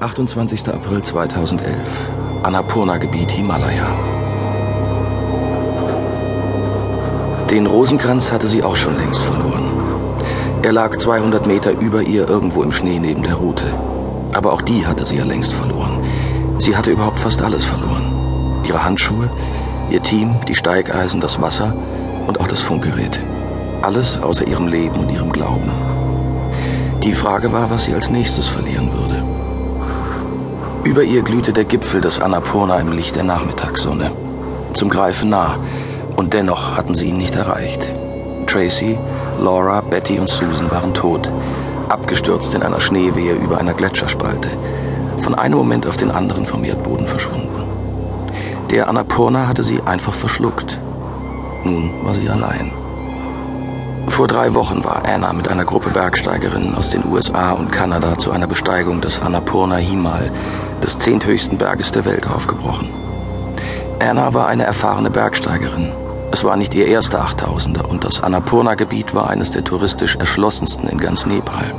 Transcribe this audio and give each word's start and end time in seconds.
28. 0.00 0.66
April 0.72 1.02
2011. 1.02 1.76
Annapurna-Gebiet 2.42 3.32
Himalaya. 3.32 3.86
Den 7.50 7.66
Rosenkranz 7.66 8.32
hatte 8.32 8.48
sie 8.48 8.62
auch 8.62 8.76
schon 8.76 8.96
längst 8.96 9.20
verloren. 9.20 9.68
Er 10.62 10.72
lag 10.72 10.96
200 10.96 11.46
Meter 11.46 11.72
über 11.72 12.00
ihr 12.00 12.26
irgendwo 12.26 12.62
im 12.62 12.72
Schnee 12.72 12.98
neben 12.98 13.22
der 13.22 13.34
Route. 13.34 13.66
Aber 14.32 14.54
auch 14.54 14.62
die 14.62 14.86
hatte 14.86 15.04
sie 15.04 15.18
ja 15.18 15.24
längst 15.24 15.52
verloren. 15.52 16.02
Sie 16.56 16.74
hatte 16.74 16.92
überhaupt 16.92 17.20
fast 17.20 17.42
alles 17.42 17.64
verloren. 17.64 18.62
Ihre 18.64 18.82
Handschuhe, 18.82 19.30
ihr 19.90 20.00
Team, 20.00 20.34
die 20.48 20.54
Steigeisen, 20.54 21.20
das 21.20 21.42
Wasser 21.42 21.74
und 22.26 22.40
auch 22.40 22.48
das 22.48 22.60
Funkgerät. 22.60 23.20
Alles 23.82 24.16
außer 24.16 24.46
ihrem 24.46 24.66
Leben 24.66 24.98
und 24.98 25.10
ihrem 25.10 25.30
Glauben. 25.30 25.70
Die 27.02 27.12
Frage 27.12 27.52
war, 27.52 27.68
was 27.68 27.84
sie 27.84 27.92
als 27.92 28.08
nächstes 28.08 28.46
verlieren 28.46 28.90
würde. 28.94 29.39
Über 30.82 31.02
ihr 31.02 31.20
glühte 31.20 31.52
der 31.52 31.64
Gipfel 31.64 32.00
des 32.00 32.20
Annapurna 32.20 32.78
im 32.78 32.92
Licht 32.92 33.14
der 33.14 33.22
Nachmittagssonne. 33.22 34.10
Zum 34.72 34.88
Greifen 34.88 35.28
nah. 35.28 35.58
Und 36.16 36.32
dennoch 36.32 36.74
hatten 36.74 36.94
sie 36.94 37.08
ihn 37.08 37.18
nicht 37.18 37.36
erreicht. 37.36 37.86
Tracy, 38.46 38.98
Laura, 39.38 39.82
Betty 39.82 40.18
und 40.18 40.28
Susan 40.28 40.70
waren 40.70 40.94
tot. 40.94 41.30
Abgestürzt 41.90 42.54
in 42.54 42.62
einer 42.62 42.80
Schneewehe 42.80 43.34
über 43.34 43.58
einer 43.58 43.74
Gletscherspalte. 43.74 44.48
Von 45.18 45.34
einem 45.34 45.58
Moment 45.58 45.86
auf 45.86 45.98
den 45.98 46.10
anderen 46.10 46.46
vom 46.46 46.64
Erdboden 46.64 47.06
verschwunden. 47.06 47.48
Der 48.70 48.88
Annapurna 48.88 49.48
hatte 49.48 49.62
sie 49.62 49.82
einfach 49.84 50.14
verschluckt. 50.14 50.80
Nun 51.62 51.90
war 52.04 52.14
sie 52.14 52.28
allein. 52.28 52.72
Vor 54.08 54.26
drei 54.26 54.54
Wochen 54.54 54.82
war 54.84 55.02
Anna 55.04 55.32
mit 55.32 55.48
einer 55.48 55.64
Gruppe 55.64 55.90
Bergsteigerinnen 55.90 56.74
aus 56.74 56.90
den 56.90 57.04
USA 57.06 57.52
und 57.52 57.70
Kanada 57.70 58.18
zu 58.18 58.30
einer 58.32 58.46
Besteigung 58.46 59.00
des 59.00 59.20
Annapurna 59.20 59.76
Himal, 59.76 60.30
des 60.80 60.98
zehnthöchsten 60.98 61.58
Berges 61.58 61.92
der 61.92 62.04
Welt, 62.04 62.28
aufgebrochen. 62.28 62.88
Anna 64.00 64.32
war 64.34 64.46
eine 64.46 64.64
erfahrene 64.64 65.10
Bergsteigerin. 65.10 65.92
Es 66.32 66.44
war 66.44 66.56
nicht 66.56 66.74
ihr 66.74 66.86
erster 66.86 67.20
Achttausender 67.20 67.88
und 67.88 68.04
das 68.04 68.22
Annapurna-Gebiet 68.22 69.14
war 69.14 69.28
eines 69.28 69.50
der 69.50 69.64
touristisch 69.64 70.16
erschlossensten 70.16 70.88
in 70.88 70.98
ganz 70.98 71.26
Nepal. 71.26 71.74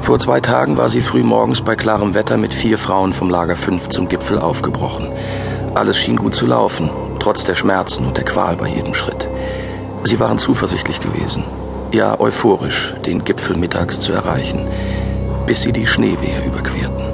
Vor 0.00 0.18
zwei 0.18 0.40
Tagen 0.40 0.76
war 0.76 0.88
sie 0.88 1.00
früh 1.00 1.22
morgens 1.22 1.60
bei 1.60 1.74
klarem 1.74 2.14
Wetter 2.14 2.36
mit 2.36 2.54
vier 2.54 2.78
Frauen 2.78 3.12
vom 3.12 3.28
Lager 3.28 3.56
5 3.56 3.88
zum 3.88 4.08
Gipfel 4.08 4.38
aufgebrochen. 4.38 5.08
Alles 5.74 5.98
schien 5.98 6.16
gut 6.16 6.34
zu 6.34 6.46
laufen, 6.46 6.90
trotz 7.18 7.44
der 7.44 7.54
Schmerzen 7.54 8.06
und 8.06 8.16
der 8.16 8.24
Qual 8.24 8.56
bei 8.56 8.68
jedem 8.68 8.94
Schritt. 8.94 9.28
Sie 10.04 10.20
waren 10.20 10.38
zuversichtlich 10.38 11.00
gewesen, 11.00 11.44
ja 11.90 12.18
euphorisch, 12.20 12.94
den 13.04 13.24
Gipfel 13.24 13.56
mittags 13.56 14.00
zu 14.00 14.12
erreichen, 14.12 14.66
bis 15.46 15.62
sie 15.62 15.72
die 15.72 15.86
Schneewehe 15.86 16.44
überquerten. 16.46 17.05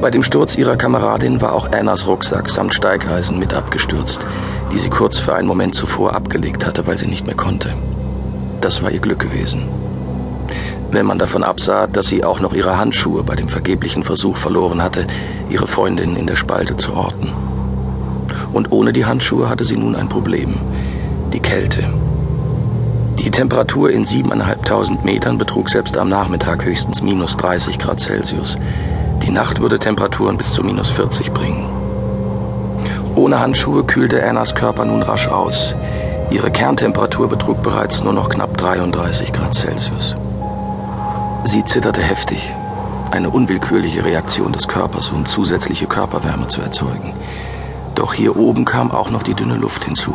Bei 0.00 0.10
dem 0.10 0.22
Sturz 0.22 0.56
ihrer 0.56 0.76
Kameradin 0.76 1.40
war 1.40 1.52
auch 1.52 1.72
Annas 1.72 2.06
Rucksack 2.06 2.50
samt 2.50 2.72
Steigeisen 2.72 3.38
mit 3.38 3.52
abgestürzt, 3.52 4.20
die 4.70 4.78
sie 4.78 4.90
kurz 4.90 5.18
für 5.18 5.34
einen 5.34 5.48
Moment 5.48 5.74
zuvor 5.74 6.14
abgelegt 6.14 6.64
hatte, 6.64 6.86
weil 6.86 6.96
sie 6.96 7.08
nicht 7.08 7.26
mehr 7.26 7.34
konnte. 7.34 7.74
Das 8.60 8.80
war 8.80 8.92
ihr 8.92 9.00
Glück 9.00 9.18
gewesen. 9.18 9.64
Wenn 10.92 11.04
man 11.04 11.18
davon 11.18 11.42
absah, 11.42 11.88
dass 11.88 12.06
sie 12.06 12.22
auch 12.22 12.38
noch 12.38 12.54
ihre 12.54 12.78
Handschuhe 12.78 13.24
bei 13.24 13.34
dem 13.34 13.48
vergeblichen 13.48 14.04
Versuch 14.04 14.36
verloren 14.36 14.82
hatte, 14.82 15.06
ihre 15.50 15.66
Freundin 15.66 16.14
in 16.14 16.28
der 16.28 16.36
Spalte 16.36 16.76
zu 16.76 16.94
orten. 16.94 17.32
Und 18.52 18.70
ohne 18.70 18.92
die 18.92 19.04
Handschuhe 19.04 19.48
hatte 19.48 19.64
sie 19.64 19.76
nun 19.76 19.96
ein 19.96 20.08
Problem 20.08 20.54
die 21.32 21.40
Kälte. 21.40 21.84
Die 23.18 23.30
Temperatur 23.30 23.90
in 23.90 24.06
siebeneinhalbtausend 24.06 25.04
Metern 25.04 25.38
betrug 25.38 25.68
selbst 25.68 25.98
am 25.98 26.08
Nachmittag 26.08 26.64
höchstens 26.64 27.02
minus 27.02 27.36
30 27.36 27.78
Grad 27.78 28.00
Celsius. 28.00 28.56
Die 29.28 29.34
Nacht 29.34 29.60
würde 29.60 29.78
Temperaturen 29.78 30.38
bis 30.38 30.52
zu 30.54 30.64
minus 30.64 30.88
40 30.88 31.34
bringen. 31.34 31.68
Ohne 33.14 33.38
Handschuhe 33.40 33.84
kühlte 33.84 34.26
Annas 34.26 34.54
Körper 34.54 34.86
nun 34.86 35.02
rasch 35.02 35.28
aus. 35.28 35.74
Ihre 36.30 36.50
Kerntemperatur 36.50 37.28
betrug 37.28 37.62
bereits 37.62 38.02
nur 38.02 38.14
noch 38.14 38.30
knapp 38.30 38.56
33 38.56 39.34
Grad 39.34 39.52
Celsius. 39.52 40.16
Sie 41.44 41.62
zitterte 41.62 42.00
heftig, 42.00 42.54
eine 43.10 43.28
unwillkürliche 43.28 44.02
Reaktion 44.02 44.52
des 44.52 44.66
Körpers, 44.66 45.10
um 45.10 45.26
zusätzliche 45.26 45.86
Körperwärme 45.86 46.46
zu 46.46 46.62
erzeugen. 46.62 47.12
Doch 47.96 48.14
hier 48.14 48.34
oben 48.34 48.64
kam 48.64 48.90
auch 48.90 49.10
noch 49.10 49.24
die 49.24 49.34
dünne 49.34 49.56
Luft 49.56 49.84
hinzu. 49.84 50.14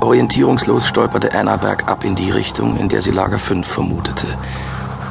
Orientierungslos 0.00 0.86
stolperte 0.86 1.38
Anna 1.38 1.58
bergab 1.58 2.04
in 2.04 2.14
die 2.14 2.30
Richtung, 2.30 2.78
in 2.78 2.88
der 2.88 3.02
sie 3.02 3.10
Lager 3.10 3.38
5 3.38 3.68
vermutete. 3.68 4.28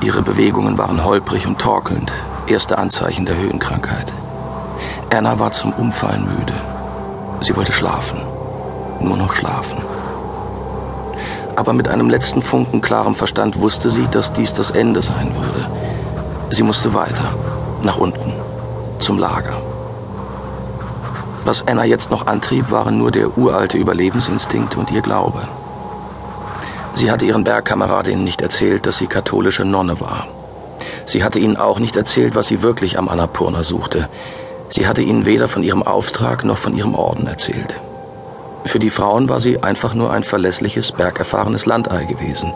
Ihre 0.02 0.24
Bewegungen 0.24 0.80
waren 0.80 1.04
holprig 1.04 1.46
und 1.46 1.60
torkelnd, 1.60 2.12
erste 2.50 2.78
Anzeichen 2.78 3.26
der 3.26 3.38
Höhenkrankheit. 3.38 4.12
Anna 5.14 5.40
war 5.40 5.52
zum 5.52 5.74
Umfallen 5.74 6.26
müde. 6.26 6.54
Sie 7.42 7.56
wollte 7.56 7.72
schlafen, 7.72 8.20
nur 9.00 9.18
noch 9.18 9.34
schlafen. 9.34 9.82
Aber 11.56 11.74
mit 11.74 11.88
einem 11.88 12.10
letzten 12.10 12.42
Funken 12.42 12.82
klarem 12.82 13.16
Verstand 13.16 13.60
wusste 13.60 13.90
sie, 13.90 14.08
dass 14.08 14.34
dies 14.34 14.54
das 14.54 14.72
Ende 14.72 15.02
sein 15.02 15.32
würde. 15.36 15.70
Sie 16.52 16.64
musste 16.64 16.94
weiter, 16.94 17.34
nach 17.84 17.98
unten, 17.98 18.34
zum 19.00 19.18
Lager. 19.18 19.58
Was 21.46 21.68
Anna 21.68 21.86
jetzt 21.86 22.12
noch 22.12 22.28
antrieb, 22.28 22.72
waren 22.72 22.98
nur 22.98 23.12
der 23.12 23.38
uralte 23.38 23.78
Überlebensinstinkt 23.78 24.76
und 24.78 24.92
ihr 24.92 25.02
Glaube. 25.02 25.42
Sie 26.94 27.12
hatte 27.12 27.26
ihren 27.26 27.44
Bergkameradinnen 27.44 28.24
nicht 28.24 28.42
erzählt, 28.42 28.86
dass 28.86 28.98
sie 28.98 29.08
katholische 29.08 29.66
Nonne 29.66 30.00
war. 30.02 30.28
Sie 31.06 31.24
hatte 31.24 31.40
ihnen 31.40 31.58
auch 31.58 31.80
nicht 31.80 31.96
erzählt, 31.96 32.36
was 32.36 32.48
sie 32.48 32.62
wirklich 32.62 32.98
am 32.98 33.10
Annapurna 33.10 33.64
suchte. 33.64 34.10
Sie 34.70 34.88
hatte 34.88 35.02
ihnen 35.02 35.26
weder 35.26 35.48
von 35.48 35.64
ihrem 35.64 35.84
Auftrag 35.84 36.44
noch 36.44 36.58
von 36.58 36.78
ihrem 36.78 36.96
Orden 36.96 37.28
erzählt. 37.28 37.74
Für 38.66 38.80
die 38.80 38.90
Frauen 38.90 39.30
war 39.30 39.40
sie 39.40 39.64
einfach 39.64 39.94
nur 39.94 40.12
ein 40.12 40.24
verlässliches, 40.24 40.92
bergerfahrenes 40.92 41.66
Landei 41.66 42.04
gewesen, 42.06 42.54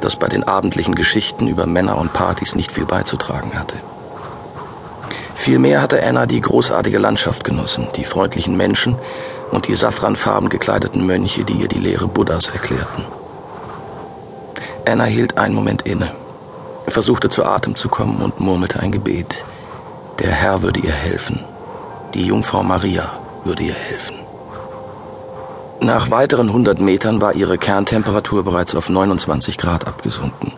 das 0.00 0.14
bei 0.16 0.28
den 0.28 0.44
abendlichen 0.44 0.94
Geschichten 0.94 1.48
über 1.48 1.66
Männer 1.66 1.98
und 1.98 2.12
Partys 2.12 2.54
nicht 2.54 2.70
viel 2.70 2.84
beizutragen 2.84 3.58
hatte. 3.58 3.76
Vielmehr 5.34 5.80
hatte 5.80 6.02
Anna 6.04 6.26
die 6.26 6.40
großartige 6.40 6.98
Landschaft 6.98 7.42
genossen, 7.42 7.88
die 7.96 8.04
freundlichen 8.04 8.56
Menschen 8.56 8.96
und 9.50 9.66
die 9.66 9.74
safranfarben 9.74 10.48
gekleideten 10.48 11.06
Mönche, 11.06 11.44
die 11.44 11.54
ihr 11.54 11.68
die 11.68 11.78
Lehre 11.78 12.06
Buddhas 12.06 12.48
erklärten. 12.48 13.04
Anna 14.86 15.04
hielt 15.04 15.38
einen 15.38 15.54
Moment 15.54 15.82
inne, 15.82 16.12
versuchte 16.90 17.28
zu 17.28 17.44
Atem 17.44 17.74
zu 17.74 17.88
kommen 17.88 18.22
und 18.22 18.40
murmelte 18.40 18.80
ein 18.80 18.92
Gebet. 18.92 19.44
Der 20.18 20.30
Herr 20.30 20.62
würde 20.62 20.80
ihr 20.80 20.92
helfen. 20.92 21.44
Die 22.14 22.24
Jungfrau 22.24 22.62
Maria 22.62 23.18
würde 23.44 23.62
ihr 23.62 23.74
helfen. 23.74 24.16
Nach 25.80 26.10
weiteren 26.10 26.48
100 26.48 26.80
Metern 26.80 27.20
war 27.20 27.34
ihre 27.34 27.56
Kerntemperatur 27.56 28.42
bereits 28.42 28.74
auf 28.74 28.88
29 28.88 29.58
Grad 29.58 29.86
abgesunken. 29.86 30.54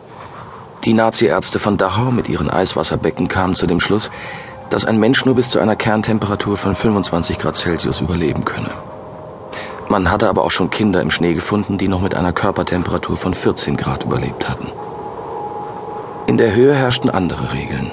Die 0.85 0.95
Naziärzte 0.95 1.59
von 1.59 1.77
Dachau 1.77 2.11
mit 2.11 2.29
ihren 2.31 2.49
Eiswasserbecken 2.49 3.29
kamen 3.29 3.55
zu 3.55 3.67
dem 3.67 3.81
Schluss, 3.81 4.11
dass 4.71 4.87
ein 4.87 4.99
Mensch 4.99 5.27
nur 5.27 5.35
bis 5.35 5.51
zu 5.51 5.59
einer 5.59 5.77
Kerntemperatur 5.77 6.57
von 6.57 6.75
25 6.75 7.39
Grad 7.39 7.57
Celsius 7.57 8.01
überleben 8.01 8.47
könne. 8.47 8.71
Man 9.91 10.11
hatte 10.11 10.29
aber 10.29 10.43
auch 10.43 10.51
schon 10.51 10.71
Kinder 10.71 11.03
im 11.03 11.11
Schnee 11.11 11.35
gefunden, 11.35 11.77
die 11.77 11.89
noch 11.89 12.01
mit 12.01 12.15
einer 12.15 12.33
Körpertemperatur 12.33 13.17
von 13.17 13.35
14 13.35 13.77
Grad 13.77 14.05
überlebt 14.05 14.49
hatten. 14.49 14.69
In 16.31 16.37
der 16.37 16.55
Höhe 16.55 16.73
herrschten 16.73 17.11
andere 17.11 17.53
Regeln. 17.55 17.91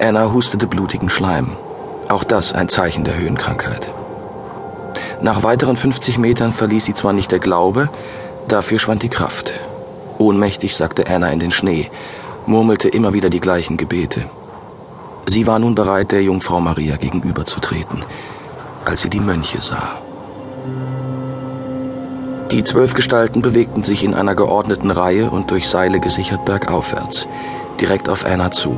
Anna 0.00 0.32
hustete 0.32 0.66
blutigen 0.66 1.10
Schleim. 1.10 1.48
Auch 2.08 2.24
das 2.24 2.54
ein 2.54 2.70
Zeichen 2.70 3.04
der 3.04 3.18
Höhenkrankheit. 3.18 3.92
Nach 5.20 5.42
weiteren 5.42 5.76
50 5.76 6.16
Metern 6.16 6.52
verließ 6.52 6.86
sie 6.86 6.94
zwar 6.94 7.12
nicht 7.12 7.30
der 7.30 7.40
Glaube, 7.40 7.90
dafür 8.48 8.78
schwand 8.78 9.02
die 9.02 9.10
Kraft. 9.10 9.52
Ohnmächtig 10.16 10.74
sackte 10.74 11.06
Anna 11.06 11.28
in 11.28 11.40
den 11.40 11.50
Schnee, 11.50 11.90
murmelte 12.46 12.88
immer 12.88 13.12
wieder 13.12 13.28
die 13.28 13.40
gleichen 13.40 13.76
Gebete. 13.76 14.22
Sie 15.26 15.46
war 15.46 15.58
nun 15.58 15.74
bereit, 15.74 16.10
der 16.10 16.22
Jungfrau 16.22 16.58
Maria 16.58 16.96
gegenüberzutreten, 16.96 18.02
als 18.86 19.02
sie 19.02 19.10
die 19.10 19.20
Mönche 19.20 19.60
sah. 19.60 20.00
Die 22.52 22.62
zwölf 22.62 22.92
Gestalten 22.92 23.40
bewegten 23.40 23.82
sich 23.82 24.04
in 24.04 24.12
einer 24.12 24.34
geordneten 24.34 24.90
Reihe 24.90 25.30
und 25.30 25.50
durch 25.50 25.66
Seile 25.66 26.00
gesichert 26.00 26.44
bergaufwärts, 26.44 27.26
direkt 27.80 28.10
auf 28.10 28.26
Anna 28.26 28.50
zu. 28.50 28.76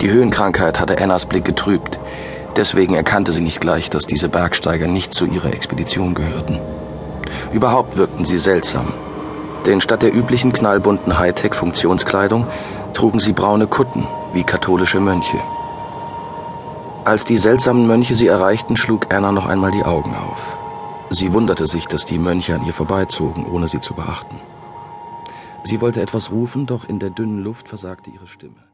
Die 0.00 0.10
Höhenkrankheit 0.10 0.80
hatte 0.80 1.00
Annas 1.00 1.26
Blick 1.26 1.44
getrübt, 1.44 2.00
deswegen 2.56 2.96
erkannte 2.96 3.32
sie 3.32 3.40
nicht 3.40 3.60
gleich, 3.60 3.88
dass 3.88 4.04
diese 4.04 4.28
Bergsteiger 4.28 4.88
nicht 4.88 5.12
zu 5.12 5.26
ihrer 5.26 5.52
Expedition 5.54 6.14
gehörten. 6.14 6.58
Überhaupt 7.52 7.96
wirkten 7.96 8.24
sie 8.24 8.38
seltsam, 8.38 8.92
denn 9.64 9.80
statt 9.80 10.02
der 10.02 10.12
üblichen 10.12 10.52
knallbunten 10.52 11.20
Hightech-Funktionskleidung 11.20 12.48
trugen 12.94 13.20
sie 13.20 13.32
braune 13.32 13.68
Kutten 13.68 14.08
wie 14.32 14.42
katholische 14.42 14.98
Mönche. 14.98 15.38
Als 17.04 17.24
die 17.24 17.38
seltsamen 17.38 17.86
Mönche 17.86 18.16
sie 18.16 18.26
erreichten, 18.26 18.76
schlug 18.76 19.14
Anna 19.14 19.30
noch 19.30 19.46
einmal 19.46 19.70
die 19.70 19.84
Augen 19.84 20.16
auf. 20.16 20.55
Sie 21.10 21.32
wunderte 21.32 21.66
sich, 21.66 21.86
dass 21.86 22.04
die 22.04 22.18
Mönche 22.18 22.54
an 22.54 22.66
ihr 22.66 22.72
vorbeizogen, 22.72 23.46
ohne 23.46 23.68
sie 23.68 23.80
zu 23.80 23.94
beachten. 23.94 24.40
Sie 25.64 25.80
wollte 25.80 26.02
etwas 26.02 26.30
rufen, 26.30 26.66
doch 26.66 26.84
in 26.84 26.98
der 26.98 27.10
dünnen 27.10 27.42
Luft 27.42 27.68
versagte 27.68 28.10
ihre 28.10 28.26
Stimme. 28.26 28.65